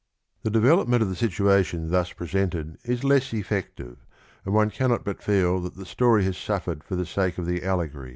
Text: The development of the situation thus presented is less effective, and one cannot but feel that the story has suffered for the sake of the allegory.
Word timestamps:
The 0.41 0.49
development 0.49 1.03
of 1.03 1.09
the 1.09 1.15
situation 1.15 1.91
thus 1.91 2.11
presented 2.11 2.79
is 2.83 3.03
less 3.03 3.31
effective, 3.35 3.97
and 4.43 4.51
one 4.51 4.71
cannot 4.71 5.03
but 5.05 5.21
feel 5.21 5.59
that 5.61 5.75
the 5.75 5.85
story 5.85 6.23
has 6.23 6.39
suffered 6.39 6.83
for 6.83 6.95
the 6.95 7.05
sake 7.05 7.37
of 7.37 7.45
the 7.45 7.63
allegory. 7.63 8.09